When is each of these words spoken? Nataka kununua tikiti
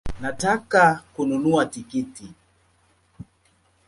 Nataka 0.21 0.83
kununua 1.13 1.65
tikiti 1.65 2.33